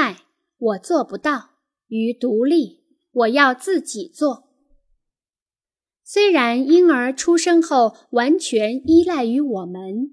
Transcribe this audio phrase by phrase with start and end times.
[0.00, 0.16] 爱，
[0.56, 1.50] 我做不到；
[1.88, 2.80] 与独立，
[3.12, 4.48] 我要自己做。
[6.02, 10.12] 虽然婴儿出生后完全依赖于我们，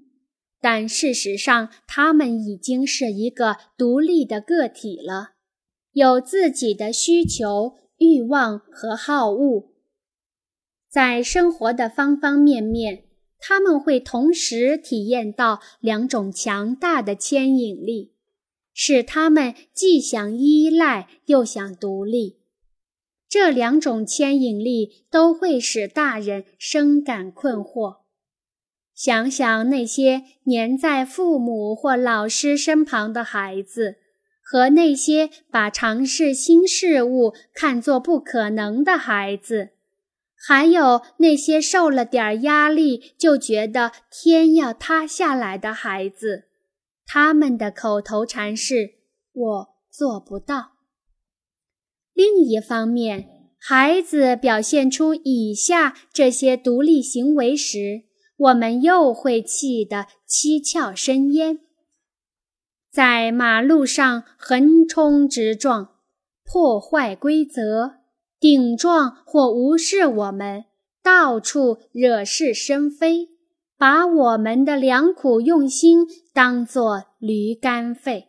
[0.60, 5.30] 但事实上他们已经是一个独立的个体了，
[5.92, 9.70] 有自己的需求、欲望和好恶。
[10.90, 13.04] 在生活的方方面面，
[13.38, 18.12] 他们会同时体验到两种强大的牵引力，
[18.80, 22.38] 使他们既想依赖又想独立。
[23.28, 27.96] 这两种牵引力都会使大人深感困惑。
[28.94, 33.96] 想想那些黏在父母或老师身旁的孩子，
[34.40, 39.70] 和那些把尝试新事物看作不可能的孩子，
[40.36, 46.44] 还有那些受了点压力就觉得天要塌下来的孩子，
[47.10, 48.96] 他们的口头禅是
[49.32, 50.72] “我做不到”。
[52.12, 58.02] 另一方面，孩子表现出以下这些独立行为时，
[58.36, 61.60] 我们又会气得七窍生烟。
[62.92, 65.94] 在马路上横冲直撞、
[66.44, 68.00] 破坏规则、
[68.38, 70.66] 顶撞或无视我们，
[71.02, 73.28] 到处惹是生非，
[73.78, 78.28] 把我们的良苦用心当作驴肝肺。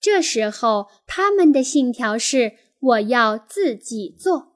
[0.00, 2.58] 这时候，他们的信条是。
[2.82, 4.54] 我要自己做。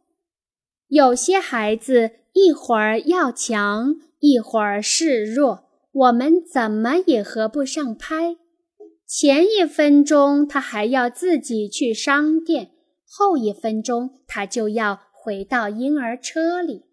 [0.89, 8.37] 有些孩子一会儿要强，一会儿示弱，我们怎么也合不上拍。
[9.07, 12.73] 前一分钟他还要自己去商店，
[13.09, 16.86] 后一分钟他就要回到婴儿车里。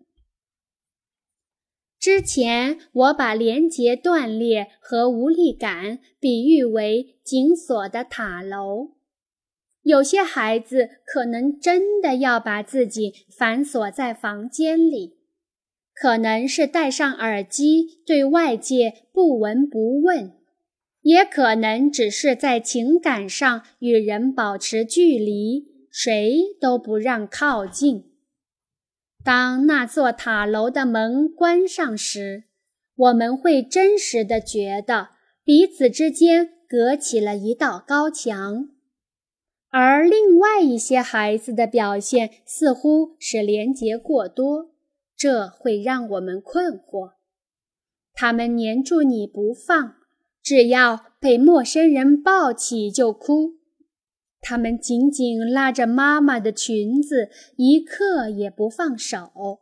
[2.03, 8.89] 之前我把连结断裂和无力感比喻为紧锁的塔楼。
[9.83, 15.15] 有些孩子可能真的要把自己反锁在房间里，
[15.93, 20.33] 可能是戴上耳机对外界不闻不问，
[21.03, 28.11] 也可能只是在情感上与人保持距离，谁都不让靠近。
[29.23, 32.43] 当那座塔楼的门关上时，
[32.95, 35.09] 我们会真实的觉得
[35.43, 38.69] 彼此之间隔起了一道高墙。
[39.69, 44.71] 而另外一些孩子的表现似乎是连结过多，
[45.15, 47.13] 这会让我们困惑。
[48.13, 49.95] 他们黏住你不放，
[50.43, 53.55] 只要被陌生人抱起就哭；
[54.43, 59.61] 他们紧紧拉着妈妈的裙子，一刻也不放手。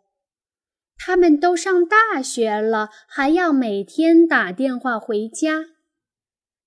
[0.97, 5.67] 他们都上大学了，还要每天打电话回家。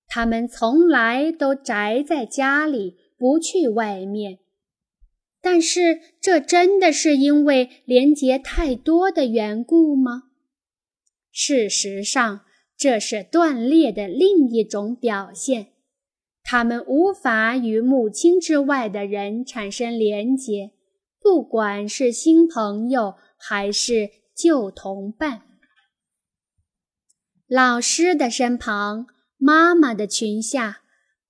[0.06, 2.96] 他们从来都宅在家里。
[3.16, 4.40] 不去外面，
[5.40, 10.24] 但是这真的是因为连结太多的缘故吗？
[11.30, 12.40] 事实上，
[12.76, 15.68] 这是断裂的另一种表现。
[16.44, 20.70] 他们无法与母亲之外的人产生连结，
[21.20, 25.42] 不管是新朋友还是旧同伴。
[27.48, 29.06] 老师的身旁，
[29.38, 30.82] 妈妈的裙下。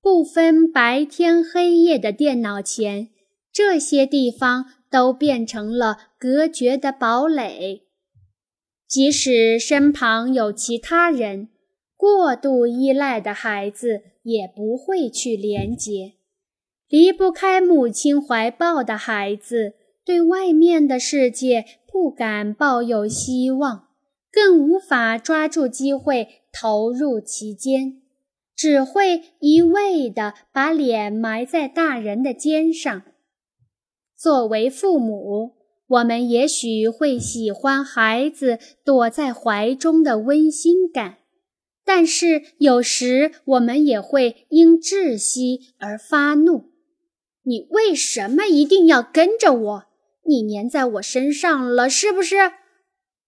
[0.03, 3.09] 不分白天黑夜的电脑前，
[3.51, 7.87] 这些地方都变成了隔绝的堡垒。
[8.87, 11.49] 即使身旁有其他人，
[11.97, 16.15] 过度依赖的孩子也不会去连接。
[16.89, 19.75] 离不开母亲怀抱的孩子，
[20.05, 23.89] 对外面的世界不敢抱有希望，
[24.33, 28.01] 更无法抓住机会投入其间。
[28.57, 33.03] 只会一味地把脸埋在大人的肩上。
[34.17, 35.57] 作为父母，
[35.89, 41.19] 我们也许会喜欢孩子躲在怀中的温馨感，
[41.85, 46.73] 但是有时我们也会因窒息而发怒。
[47.43, 49.85] 你为什么一定要跟着我？
[50.27, 52.37] 你粘在我身上了，是不是？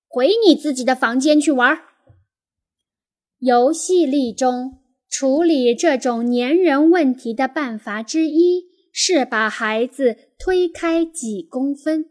[0.09, 1.81] 回你自己的房间去玩。
[3.39, 4.79] 游戏里中。
[5.09, 12.07] 处理这种粘人问题的办法之一是把孩子推开几公分，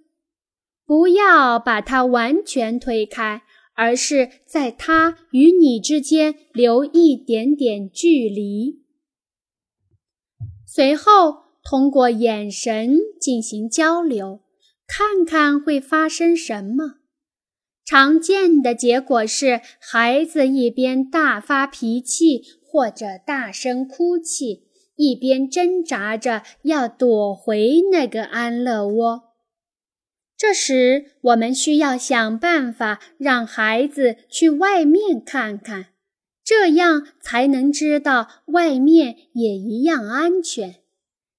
[0.87, 3.43] 不要把他完全推开，
[3.75, 8.81] 而是在他与你之间留一点点距离。
[10.65, 14.41] 随后通过眼神进行交流，
[14.87, 16.95] 看看会发生什么。
[17.85, 22.41] 常见的结果是，孩子一边大发脾气。
[22.75, 24.67] 或者大声哭泣，
[24.97, 29.34] 一边挣扎着要躲回那个安乐窝。
[30.37, 35.87] 这时，我们需要想办法让孩子去外面看看，
[36.43, 40.75] 这样才能知道外面也一样安全，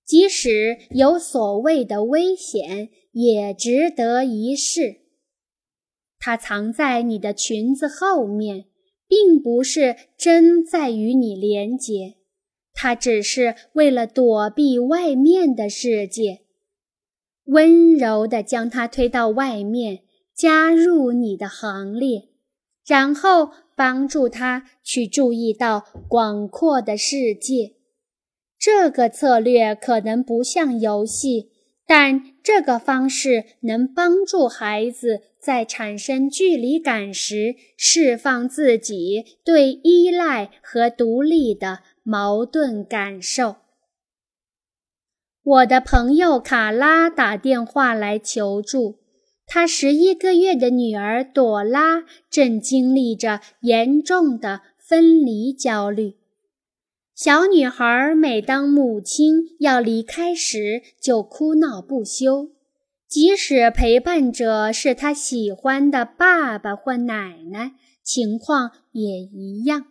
[0.04, 5.02] 即使有所谓的危险，也值得一试。
[6.18, 8.64] 它藏在你的裙子后面，
[9.06, 12.14] 并不是真在与你连接，
[12.72, 16.45] 它只是为了躲避外面的世界。
[17.46, 20.00] 温柔地将他推到外面，
[20.34, 22.28] 加入你的行列，
[22.86, 27.72] 然后帮助他去注意到广阔的世界。
[28.58, 31.50] 这个策略可能不像游戏，
[31.86, 43.56] 但这个方式能帮助孩子在产生距离感时释放自己对依赖和独立的矛盾感受。
[45.46, 48.98] 我的朋友卡拉打电话来求助，
[49.46, 56.16] 她十一个月的女儿朵拉正经历着严重的分离焦虑。
[57.14, 62.50] 小女孩每当母亲要离开时，就哭闹不休，
[63.06, 69.84] 即使陪伴者是她喜欢的爸爸或奶奶，情况也一样。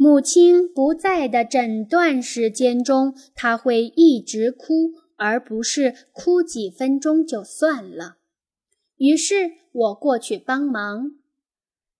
[0.00, 8.18] 母亲不在的整段时间中，他会一直哭，而不是哭几分钟就算了。
[8.98, 11.16] 于是我过去帮忙，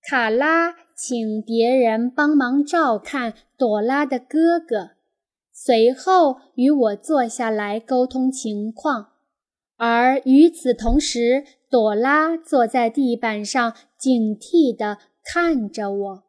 [0.00, 4.90] 卡拉请别人帮忙照看朵拉的哥哥，
[5.52, 9.08] 随后与我坐下来沟通情况。
[9.76, 16.27] 而与此同时，朵拉坐在地板上，警惕地看着我。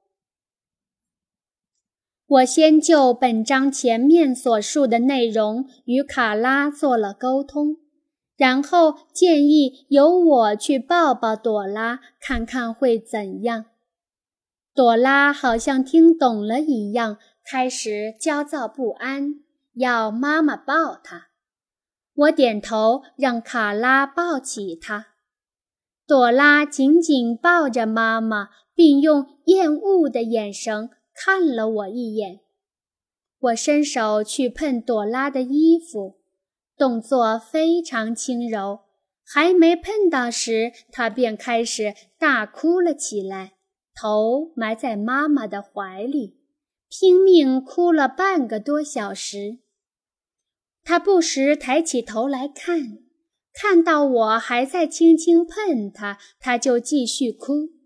[2.30, 7.78] 我先就本章前面所述的内容与卡拉做了沟通，
[8.38, 13.66] 然后建议由我去抱抱朵拉，看看会怎样。
[14.76, 19.34] 朵拉好像听懂了一样，开始焦躁不安，
[19.74, 21.30] 要妈妈抱她。
[22.14, 25.08] 我点头，让卡拉抱起她。
[26.06, 30.92] 朵拉紧紧抱着妈妈，并用厌恶的眼神。
[31.22, 32.40] 看了我一眼，
[33.40, 36.22] 我伸手去碰朵拉的衣服，
[36.78, 38.80] 动作非常轻柔。
[39.26, 43.56] 还没碰到时，她便开始大哭了起来，
[43.94, 46.38] 头埋在妈妈的怀里，
[46.88, 49.60] 拼命哭了半个多小时。
[50.86, 52.98] 她不时抬起头来看，
[53.54, 57.79] 看到我还在轻轻碰她，她就继续哭。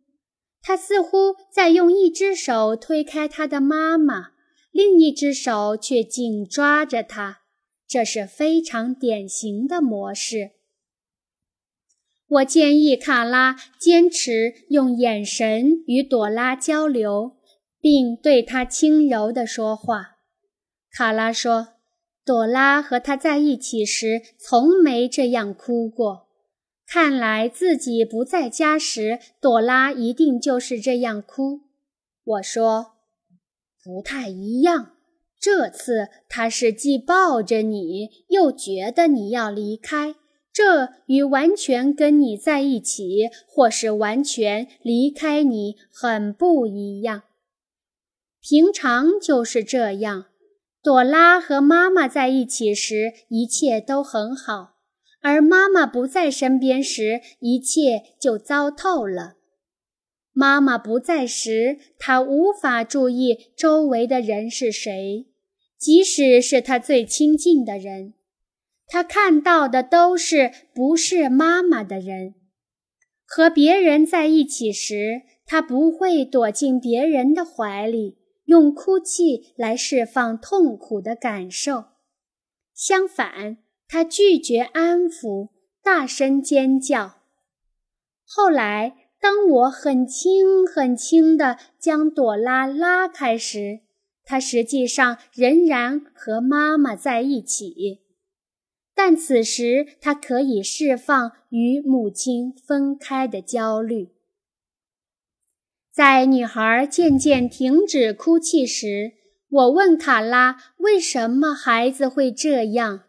[0.65, 4.29] 他似乎在用一只手推开他的妈妈，
[4.71, 7.41] 另一只手却紧抓着他，
[7.85, 10.51] 这是非常典型的模式。
[12.25, 17.33] 我建议卡拉坚持用眼神与朵拉交流，
[17.79, 20.11] 并对她轻柔地说话。
[20.89, 21.73] 卡拉说
[22.25, 26.22] ：“朵拉和他在一起时从没这样哭过。”
[26.93, 31.61] 看来自己不在家时，朵拉一定就是这样哭。
[32.23, 32.91] 我说，
[33.83, 34.91] 不太一样。
[35.39, 40.13] 这次她是既抱着你，又觉得你要离开，
[40.53, 47.23] 这与完全跟你在一起，或是完全离开你很不一样。
[48.39, 50.27] 平常就是这样。
[50.83, 54.72] 朵拉和妈妈在一起时，一切都很好。
[55.23, 59.35] 而妈妈不在身边时，一切就糟透了。
[60.33, 65.27] 妈妈不在时，他无法注意周围的人是谁，
[65.77, 68.15] 即使是他最亲近的人，
[68.85, 72.35] 他看到的都是不是妈妈的人。
[73.25, 81.85] 和别人在一起时，他不会躲进别人的怀里，用哭泣来释放痛苦的感受。
[82.75, 83.62] 相反。
[83.87, 85.49] 他拒绝安抚，
[85.83, 87.21] 大声尖叫。
[88.25, 93.81] 后来，当我很轻很轻地将朵拉拉开时，
[94.25, 98.01] 她实际上仍然和妈妈在一起，
[98.95, 104.09] 但此时她可以释放与母亲分开的焦虑。
[105.91, 109.13] 在女孩渐渐停止哭泣时，
[109.49, 113.03] 我问卡拉：“为什么孩子会这样？”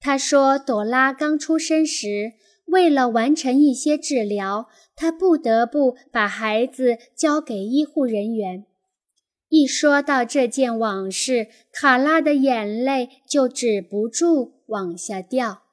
[0.00, 2.32] 他说：“朵拉刚出生时，
[2.64, 8.64] 为了完成一些治疗，他不得不把孩子交给医护人员。
[9.50, 15.64] 一说到这件往事，卡拉的眼泪就止不住往下掉，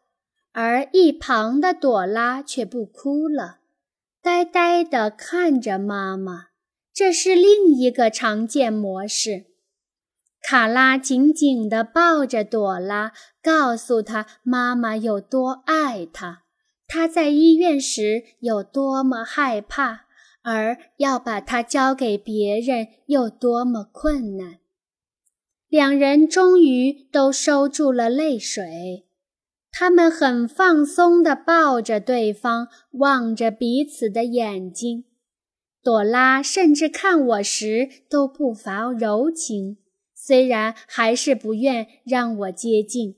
[0.52, 3.60] 而一旁的朵拉却不哭了，
[4.22, 6.48] 呆呆地看着妈妈。
[6.94, 9.46] 这是另一个常见模式。
[10.42, 16.44] 卡拉紧紧地抱着朵拉，告诉她妈妈有多爱她，
[16.88, 20.08] 她在医院时有多么害怕。
[20.44, 24.60] 而要把她交给别人有多么困难！
[25.68, 29.06] 两人终于都收住了泪水，
[29.70, 35.04] 他们很放松地抱着对方，望着彼此的眼睛。
[35.84, 39.80] 朵拉甚至看我时都不乏柔情，
[40.28, 43.16] 虽然还是不愿让我接近。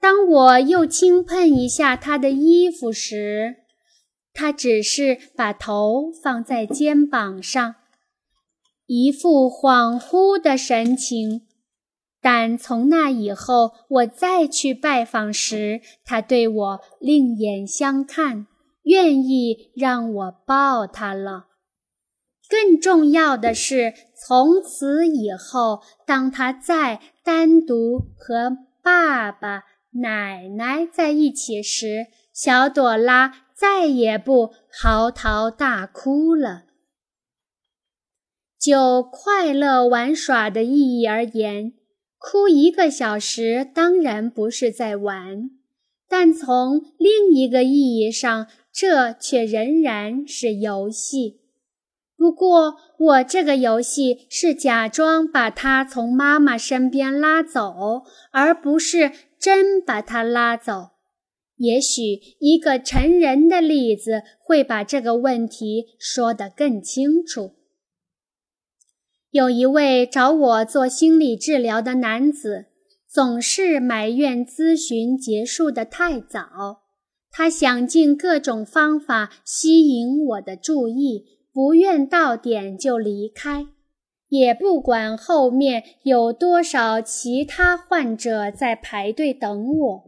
[0.00, 3.56] 当我又轻碰一下他的衣服时，
[4.32, 7.74] 他只是把头放在肩膀上，
[8.86, 11.42] 一副恍惚的神情。
[12.22, 18.46] 但从那以后，我再去拜访时，他对我另眼相看，
[18.84, 21.47] 愿意让我抱他了。
[22.48, 29.64] 更重要的是，从此以后，当他再单独和爸爸、
[30.02, 33.44] 奶奶在一起时，小朵拉。
[33.58, 36.62] 再也不嚎啕大哭了。
[38.56, 41.72] 就快乐玩耍的意义而言，
[42.18, 45.50] 哭一个小时当然不是在玩，
[46.08, 51.40] 但从另一个意义上，这却仍然是游戏。
[52.18, 60.90] 不过，我这个游戏是假装把他从妈妈身边拉走，而不是真把他拉走。
[61.58, 67.52] 也许一个成人的例子会把这个问题说得更清楚。
[69.30, 72.66] 有一位找我做心理治疗的男子，
[73.08, 76.82] 总是埋怨咨询结束的太早。
[77.30, 83.66] 他想尽各种方法吸引我的注意，不愿到点就离开，
[84.28, 90.04] 也不管后面有多少其他患者在排队等我。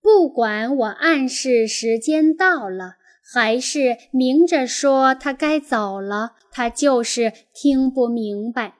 [0.00, 8.76] 不管我暗示时间到了，还是明着说他该走了，他就是听不明白。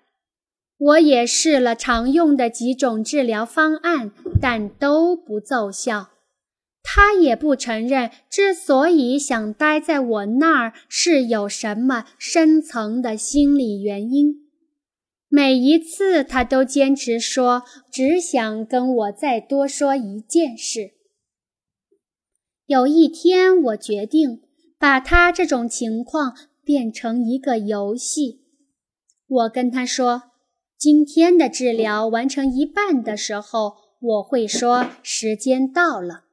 [0.78, 6.08] 我也试了常用的几种治疗方案，但都不奏效。
[6.82, 14.48] 他也不承认，之所以想待在我那儿，是有什么深层的心理原因。
[15.28, 20.92] 每一次，他都坚持说，只想跟我再多说一件事。
[22.64, 24.40] 有一天，我决定
[24.78, 28.46] 把他这种情况变成一个游戏。
[29.26, 30.22] 我跟他说
[30.78, 36.24] ：“今天的治疗完成一半的时候，我会说时间到了。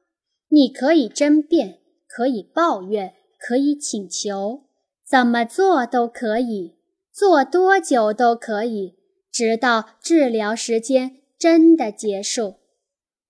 [0.48, 4.64] 你可以争辩，可以抱怨，可以请求，
[5.04, 6.76] 怎么做都可以，
[7.12, 8.94] 做多久都可以，
[9.30, 12.56] 直到治疗时间真的结束。”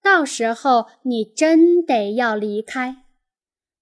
[0.03, 2.99] 到时候你真得要离开。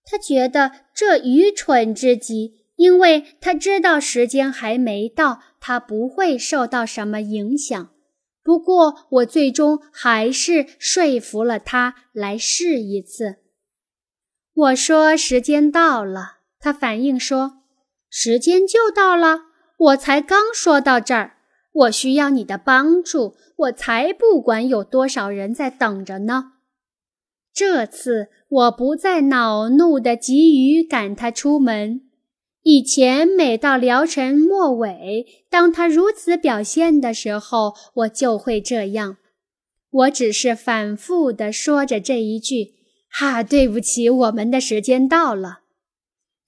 [0.07, 7.91] 他觉得这愚蠢至极，因为他知道时间还没到，他不会受到什么影响。
[8.45, 13.39] 不过我最终还是说服了他来试一次。
[14.55, 17.63] 我说时间到了，他反应说
[18.09, 19.47] ：“时间就到了，
[19.79, 21.39] 我才刚说到这儿。”
[21.75, 26.53] 我需要你的帮助，我才不管有多少人在等着呢。
[27.53, 32.03] 这次我不再恼怒地急于赶他出门。
[32.65, 39.19] 以前每到疗程末尾，当他如此表现的时候，我就会这样。
[39.91, 42.73] 我只是反复地说着这一句
[43.13, 45.61] ：“哈，对不起，我们的时间到了。”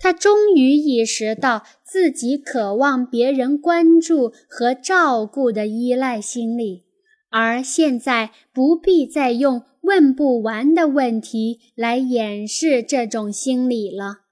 [0.01, 6.85] 他终于意识到自己渴望别人关注和照顾的依赖心理，
[7.29, 14.26] 而现在不必再用问不完的问题来掩饰这种心理了。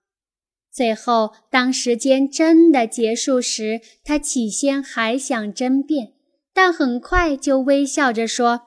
[0.75, 6.14] 最后，当时间真的结束时，他起先还想争辩，
[6.52, 8.62] 但很快就微笑着说：“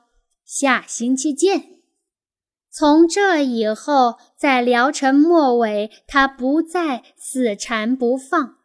[0.47, 1.63] 下星期见。”
[2.71, 8.55] 从这以后，在疗程末尾，他不再死缠不放，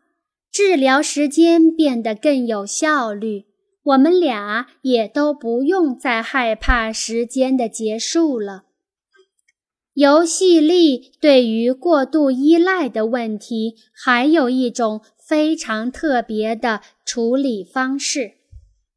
[0.52, 3.46] 治疗时间变得更有效率。
[3.82, 8.66] 我们俩也都不用再害怕时间的结束了。
[9.94, 18.32] 游戏力对于过度依赖的问题，还有一种非常特别的处理方式。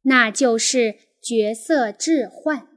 [0.02, 2.68] 那就是角色置换。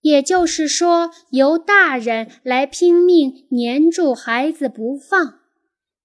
[0.00, 5.40] 也就是说，由大人来拼命黏住孩子不放，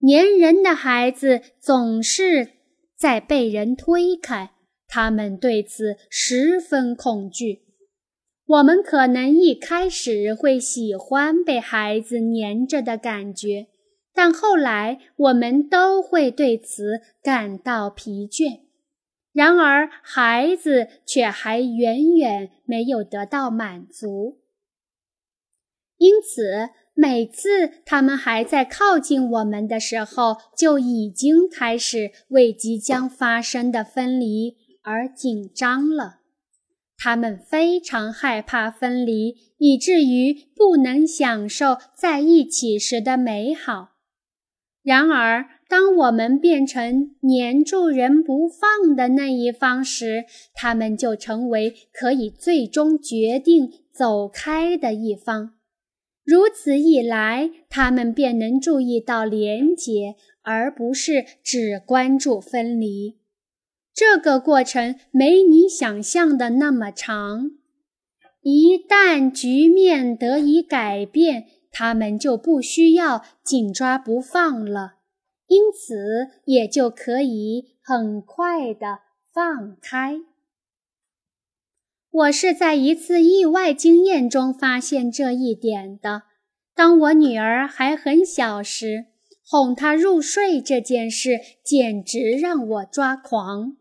[0.07, 2.49] 粘人的孩子总是
[2.97, 4.51] 在被人推开，
[4.87, 7.61] 他们对此十分恐惧。
[8.51, 13.67] 我们可能一开始会喜欢被孩子黏着的感觉，
[14.13, 18.59] 但后来我们都会对此感到疲倦。
[19.31, 24.39] 然而，孩子却还远远没有得到满足，
[25.95, 36.20] 因此每次他们还在靠近我们的时候，就已经开始为即将发生的分离而紧张了。
[37.03, 43.93] 他们非常害怕分离，以至于不能享受在一起时的美好。
[44.83, 55.55] 然而，当我们变成黏住人不放的那一方时，他们就成为可以最终决定走开的一方。
[56.23, 63.20] 如此一来，他们便能注意到连结，而不是只关注分离。
[64.01, 67.51] 这个过程没你想象的那么长。
[68.41, 74.93] 一旦局面得以改变，他们就不需要紧抓不放了，
[75.45, 80.21] 因此也就可以很快的放开。
[82.09, 86.23] 我是在一次意外经验中发现这一点的。
[86.73, 89.05] 当我女儿还很小时，
[89.45, 93.77] 哄她入睡这件事简直让我抓狂。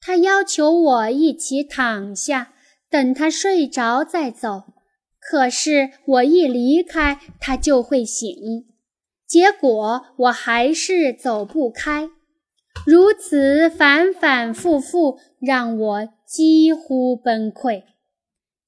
[0.00, 2.54] 他要求我一起躺下，
[2.90, 4.64] 等他睡着再走。
[5.20, 8.34] 可是我一离开，他就会醒。
[9.26, 12.08] 结果我还是走不开，
[12.86, 17.82] 如此反反复复，让我几乎崩溃。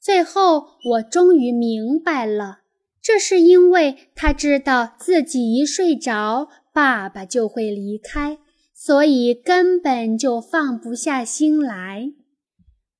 [0.00, 2.60] 最后，我终于明白了，
[3.00, 8.38] 这是因为他知道自己一睡着，爸爸就会离开。
[8.84, 12.10] 所以根本就放不下心来，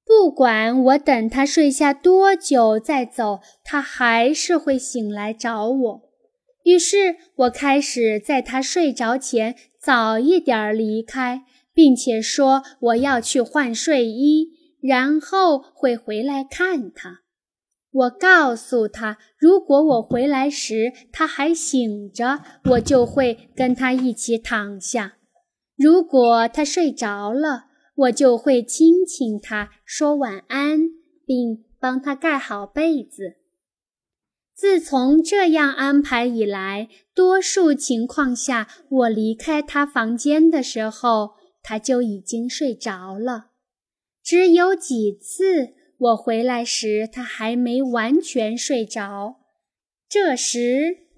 [0.06, 6.02] 不管我等他睡下多久再走，他还是会醒来找我。
[6.62, 11.42] 于是我开始在他睡着前早一点离开，
[11.74, 17.22] 并且说我要去换睡衣，然后会回来看他。
[17.90, 22.38] 我告诉他，如果我回来时他还醒着，
[22.70, 25.14] 我就会跟他一起躺下。
[25.82, 27.64] 如果他睡着了，
[27.96, 30.78] 我就会亲亲他，说晚安，
[31.26, 33.38] 并帮他盖好被子。
[34.54, 41.32] 自从这样安排以来，多数情况下，我离开他房间的时候，
[41.64, 43.46] 他就已经睡着了。
[44.22, 49.40] 只有几次我回来时，他还没完全睡着，
[50.08, 51.08] 这时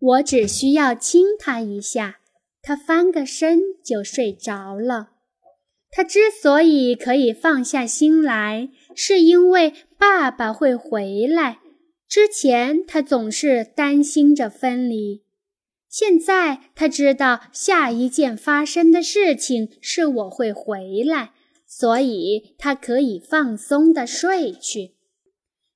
[0.00, 2.20] 我只需要亲他一下。
[2.64, 5.10] 他翻个身就睡着了。
[5.90, 11.58] 他之所以可以放下心来，是因为爸爸会回来。
[12.08, 15.22] 之前他总是担心着分离，
[15.88, 21.32] 现在他知道下一件发生的事情是我会回来，
[21.66, 24.94] 所以他可以放松地睡去。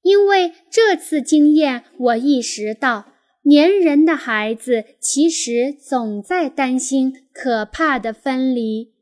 [0.02, 3.12] 因为这次经验，我意识到。
[3.50, 8.92] 粘人的孩子其实总在担心可怕的分离，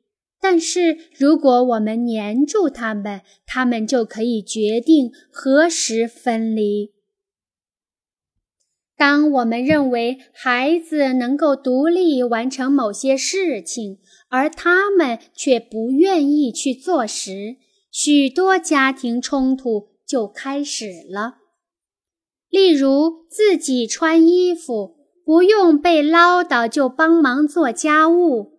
[0.41, 6.93] 但是如果我们粘住他们，他们就可以决定何时分离。
[8.97, 17.57] 当我们认为孩子能够独立完成某些事情，而他们却不愿意去做时，
[17.91, 21.46] 许多家庭冲突就开始了。
[22.49, 28.59] 例如，自己穿衣服，不用被唠叨就帮忙做家务，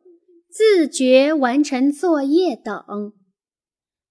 [0.51, 3.13] 自觉完成作业等。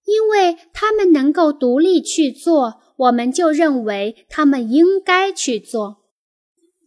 [0.05, 5.99] 因为他们能够独立去做，我们就认为他们应该去做。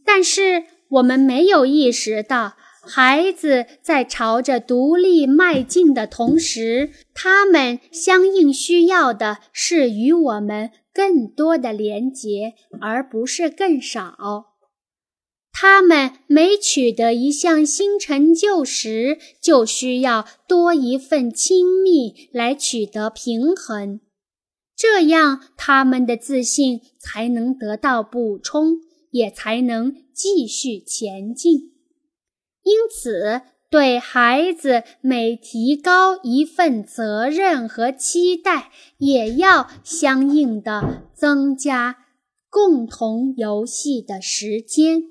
[0.05, 10.71] 但是我们没有意识到，孩子在朝着独立迈进的同时，他们相应需要的是与我们。
[10.93, 14.45] 更多的连接，而不是更少。
[15.51, 23.99] 他们每取得一项新成就时，就需要多一份亲密来取得平衡，
[24.75, 28.77] 这样他们的自信才能得到补充，
[29.11, 31.73] 也才能继续前进。
[32.63, 42.07] 因此，对孩子每提高一份责任和期待，也要相应的增加
[42.49, 45.03] 共同游戏的时间。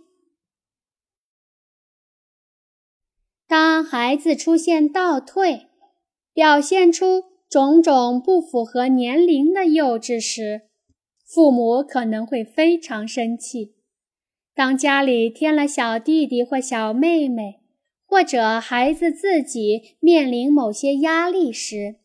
[3.46, 5.68] 当孩子出现倒退，
[6.34, 10.62] 表现出种种不符合年龄的幼稚时，
[11.24, 13.76] 父母可能会非常生气。
[14.52, 17.60] 当家里添了小弟弟或小妹妹，
[18.08, 21.96] 或者孩子自己面临某些压力时，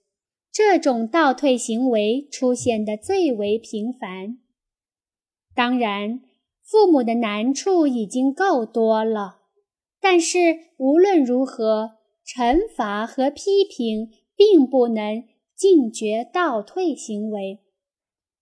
[0.51, 4.37] 这种倒退行为出现的最为频繁。
[5.55, 6.19] 当然，
[6.61, 9.37] 父母的难处已经够多了，
[10.01, 11.93] 但是无论如何，
[12.27, 15.23] 惩罚和批评并不能
[15.55, 17.61] 禁绝倒退行为，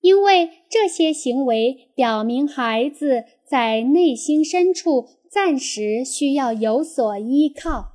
[0.02, 5.22] 因为这些行为表明孩子在内心深处。
[5.32, 7.94] 暂时需要有所依靠，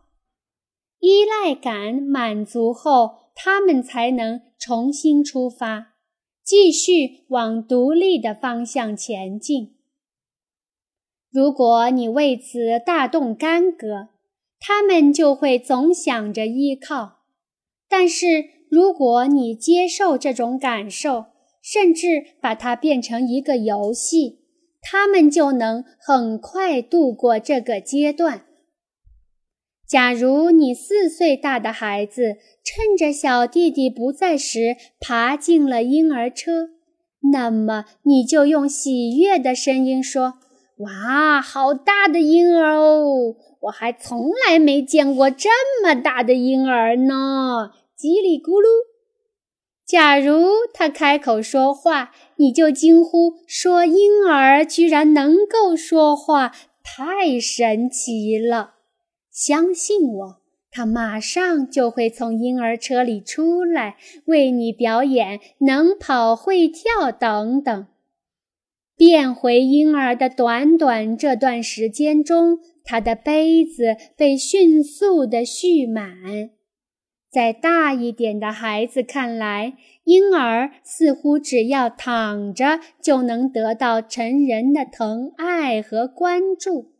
[1.00, 5.88] 依赖感满足后，他们才能重新出发，
[6.42, 9.76] 继续往独立的方向前进。
[11.30, 14.08] 如果你为此大动干戈，
[14.58, 17.18] 他们就会总想着依靠；
[17.86, 21.26] 但是如果你接受这种感受，
[21.66, 24.38] 甚至把它变成一个游戏，
[24.80, 28.42] 他们就能很快度过这个阶段。
[29.84, 36.68] 假如你四岁大的孩子趁着小弟弟不在时爬进了婴儿车，
[37.32, 40.34] 那么你就用喜悦的声音说
[40.78, 43.34] ：“哇，好大的婴儿哦！
[43.62, 45.48] 我还从来没见过这
[45.82, 48.95] 么大的婴儿呢！”叽里咕噜。
[49.86, 58.74] 假如他开口说话，你就惊呼：“说婴儿居然能够说话，太神奇了！”
[59.30, 60.36] 相信我，
[60.72, 67.86] 他马上就会从婴儿车里出来，为你表演能跑会跳等等。
[68.96, 76.50] 变回婴儿的短短这段时间中，他的杯子被迅速地蓄满。
[77.36, 86.92] 在大一点的孩子看来，婴儿似乎只要躺着就能得到成人的疼爱和关注，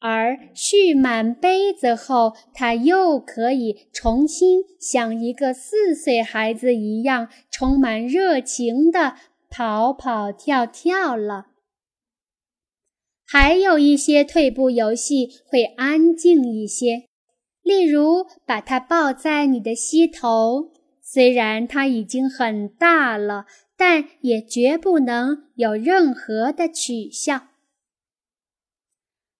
[0.00, 9.14] 而蓄满杯子后，他又可以重新像一个四岁孩子一样充满热情地
[9.48, 11.46] 跑跑跳跳了。
[13.24, 17.04] 还有一些退步游戏会安静一些。
[17.64, 27.48] 例如，把它抱在你的膝头，虽然它已经很大了，但也绝不能有任何的取笑。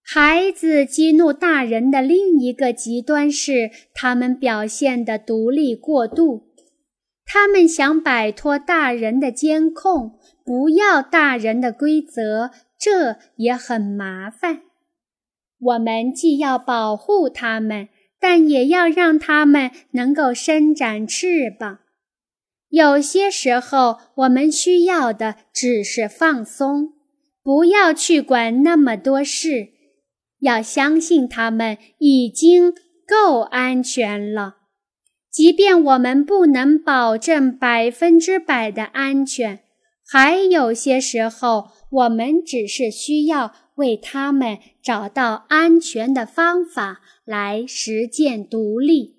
[0.01, 6.47] 孩子激怒大人的另一个极端是，他们表现的独立过度，
[7.25, 14.61] 他们想摆脱大人的监控，不要大人的规则，这也很麻烦。
[15.59, 17.89] 我们既要保护他们。
[18.27, 21.77] 但也要让它们能够伸展翅膀。
[22.69, 26.93] 有些时候，我们需要的只是放松，
[27.43, 29.67] 不要去管那么多事，
[30.39, 32.73] 要相信它们已经
[33.07, 34.55] 够安全了。
[35.29, 39.59] 即便我们不能保证百分之百的安全，
[40.03, 47.01] 还有些时候，我们只是需要为他们找到安全的方法。
[47.25, 49.15] 来实践独立。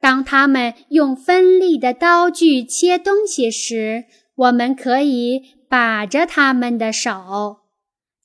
[0.00, 7.60] 当他们用锋利的刀具切东西时，我们可以把着他们的手；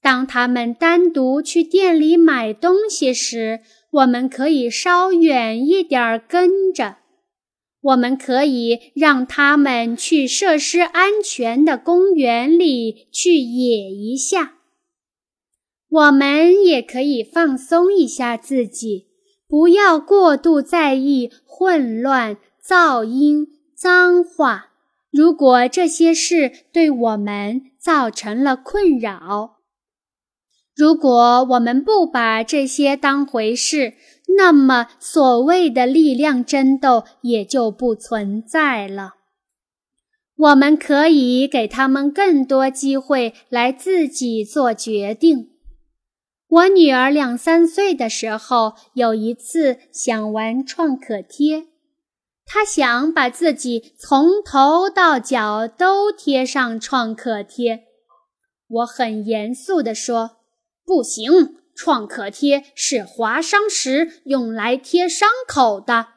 [0.01, 3.59] 当他们单独去店里买东西时，
[3.91, 6.97] 我们可以稍远一点跟着。
[7.81, 14.54] 我们可以让他们去设施安全的公园里去野一下。
[15.95, 19.07] 我们也可以放松一下自己，
[19.47, 24.71] 不要过度在意混乱、噪音、脏话。
[25.09, 29.59] 如果这些事对我们造成了困扰，
[30.75, 33.93] 如果我们不把这些当回事，
[34.37, 39.13] 那么所谓的力量争斗也就不存在了。
[40.35, 45.54] 我们可以给他们更多机会来自己做决定。
[46.47, 51.65] 我女儿两三岁的时候，有一次想玩创可贴，
[52.45, 57.85] 她想把自己从头到脚都贴上创可贴。
[58.67, 60.37] 我很严肃地说
[60.85, 66.07] ：“不行，创可贴是划伤时用来贴伤口的。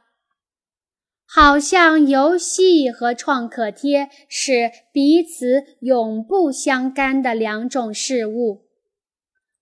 [1.27, 8.67] 好像游戏和创可贴是彼此永不相干的两种事物。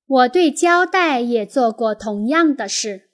[0.07, 3.09] 我对胶带也做过同样的事。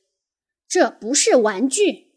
[0.68, 2.12] 这不是玩具，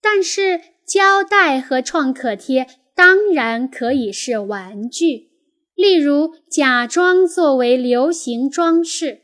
[0.00, 5.30] 但是胶带和创可贴当然可以是玩具。
[5.74, 9.22] 例如，假装作为流行装饰。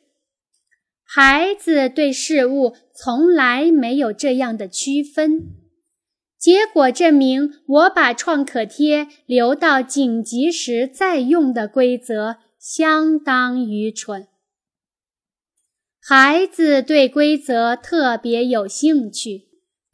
[1.04, 5.46] 孩子对事物从来没有这样的区分。
[6.38, 14.26] 结果证明，我把创可贴留到紧急时再用的规则相当愚蠢。
[16.12, 19.42] 孩子对规则特别有兴趣，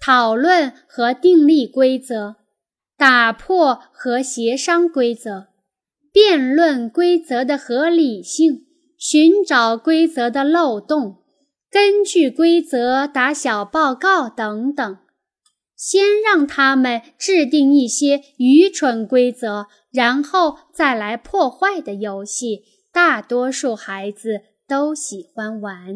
[0.00, 2.36] 讨论和订立规则，
[2.96, 5.48] 打破和协商规则，
[6.10, 8.64] 辩论规则的合理性，
[8.96, 11.18] 寻找规则的漏洞，
[11.70, 14.96] 根据规则打小报告等等。
[15.76, 25.88] 先让他们制定一些愚蠢规则，然后再来破坏的游戏，大多数孩子都喜欢玩。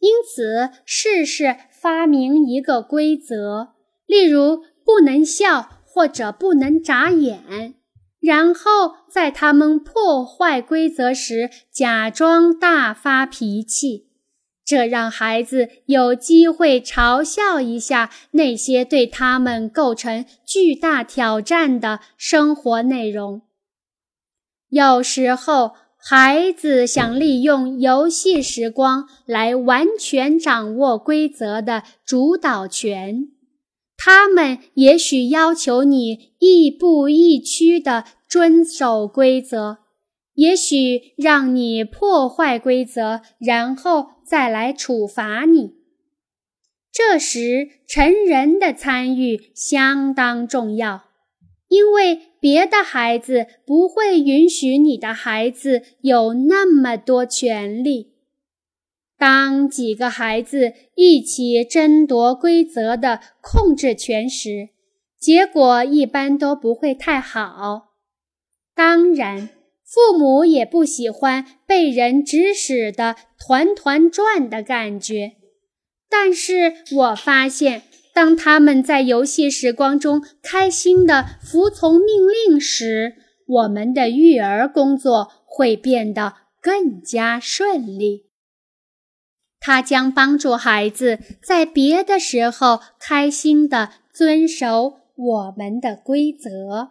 [0.00, 3.74] 因此，试试发明一个规则，
[4.06, 7.74] 例如不能笑或者不能眨眼，
[8.20, 14.06] 然后在他们破坏规则时假装大发脾气。
[14.64, 23.40] 这让孩子有机会嘲笑一下那些对他们构成巨大挑战的生活内容。
[24.68, 33.28] 有时候，孩子想利用游戏时光来完全掌握规则的主导权。
[33.96, 39.78] 他们也许要求你亦步亦趋地遵守规则，
[40.34, 44.18] 也许让你破坏规则，然后。
[44.28, 45.70] 再来处罚你。
[46.92, 51.04] 这时，成人的参与相当重要，
[51.68, 58.14] 因为别的孩子不会允许你的孩子有那么多权利。
[59.16, 64.68] 当几个孩子一起争夺规则的控制权时，
[65.18, 67.94] 结果一般都不会太好。
[68.74, 69.50] 当然。
[69.90, 75.36] 父母也不喜欢被人指使的团团转的感觉，
[76.10, 77.84] 但是我发现，
[78.18, 83.14] 当他们在游戏时光中开心地服从命令时，
[83.46, 88.24] 我们的育儿工作会变得更加顺利。
[89.60, 96.88] 它将帮助孩子在别的时候开心地遵守我们的规则。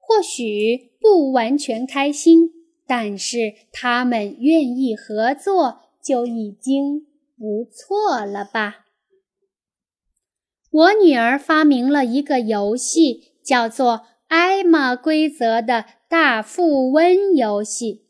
[0.00, 2.50] 或许不完全开心，
[2.88, 7.06] 但是他们愿意合作就已经
[7.38, 8.86] 不错了吧？
[10.70, 18.04] 我女儿发明了一个游戏，叫做“艾玛规则”的大富翁游戏。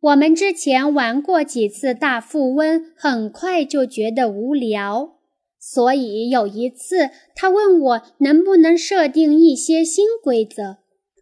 [0.00, 5.18] 我们之前玩过几次大富翁，很快就觉得无聊，
[5.58, 10.78] 所以有一次她问我能不能设定一些新规则。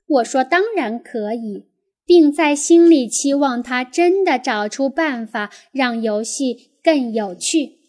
[0.07, 1.67] 我说当然可以，
[2.05, 7.82] 并在心里期望他真的找出办法让游戏更有趣。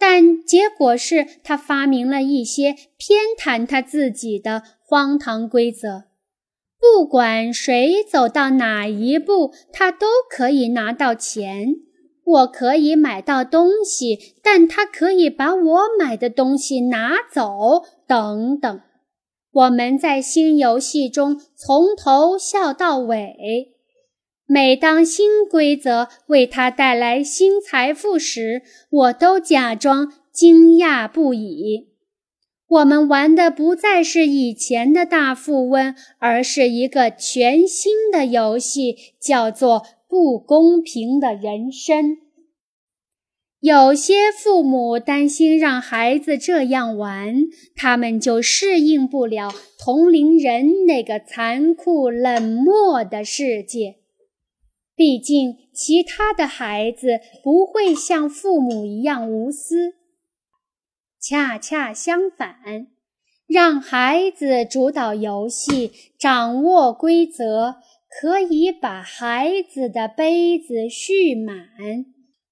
[0.00, 6.04] 但结果是他发明了一些偏袒他自己的荒唐规则。
[6.80, 11.74] 不管谁走到哪一步，他都可以拿到钱。
[12.24, 18.80] 我可以买到东西，但他可以把我买的东西拿走，等等。
[19.52, 23.74] 我们在新游戏中从头笑到尾。
[24.52, 31.90] 每当新规则为他带来新财富时，我都假装惊讶不已。
[32.66, 42.06] 我们玩的不再是以前的大富翁，而是一个全新的游戏，叫做《不公平的人生》。
[43.60, 47.44] 有些父母担心让孩子这样玩，
[47.76, 53.99] 他们就适应不了同龄人那个残酷冷漠的世界。
[55.00, 59.94] 毕竟，其他的孩子不会像父母一样无私。
[61.18, 62.58] 恰恰相反，
[63.46, 67.76] 让孩子主导游戏、掌握规则，
[68.10, 71.56] 可以把孩子的杯子蓄满。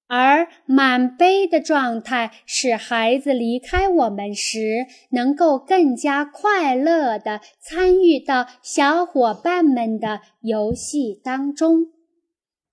[0.06, 11.88] 而满杯的状态使孩子离开我们时，能够更加快乐地参与到小伙伴们的游戏当中。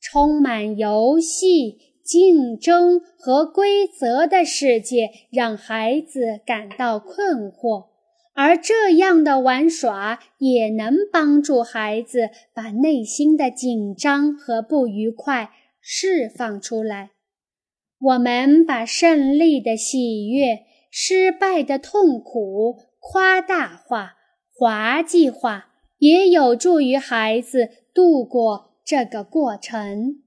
[0.07, 7.87] 充满游戏、竞争和规则的世界让孩子感到困惑，
[8.35, 15.49] 而这样的玩耍也能帮助孩子把内心的紧张和不愉快
[15.81, 17.09] 释放出来。
[17.99, 24.13] 我们把胜利的喜悦、失败的痛苦夸大化、
[24.53, 30.21] 滑稽化，也有助于孩子度过这个过程。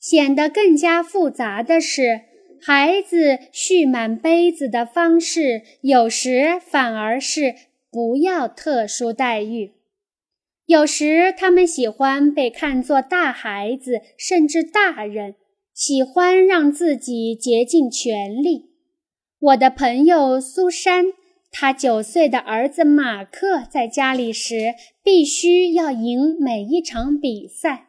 [0.00, 2.22] 显得更加复杂的是，
[2.60, 7.54] 孩子蓄满杯子的方式，有时反而是
[7.90, 9.72] 不要特殊待遇。
[10.66, 15.34] 有时他们喜欢被看作大孩子，甚至大人。
[15.74, 18.70] 喜欢让自己竭尽全力。
[19.40, 21.06] 我的朋友苏珊，
[21.56, 27.86] 他九岁的儿子马克在家里时，必须要赢每一场比赛。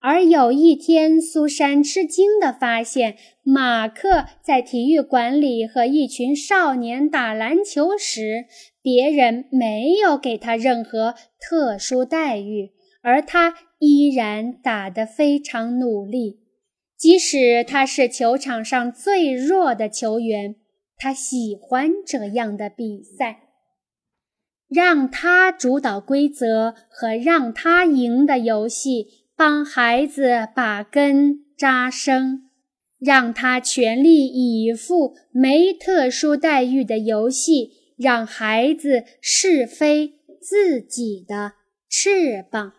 [0.00, 8.46] 而有一天，苏珊吃惊地发现，马克在体育馆里和一群少年打篮球时，
[8.80, 12.70] 别人没有给他任何特殊待遇，
[13.02, 16.40] 而他依然打得非常努力。
[16.96, 20.56] 即使他是球场上最弱的球员，
[20.96, 23.40] 他喜欢这样的比赛。
[24.68, 32.48] 让他主导规则和让他赢的游戏，帮孩子把根扎深；
[32.98, 41.52] 让他全力以赴没特殊待遇的游戏，让孩子试飞自己的
[41.88, 42.72] 翅膀。